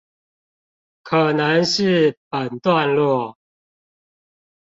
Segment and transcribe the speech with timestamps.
[1.03, 3.37] 可能是本段落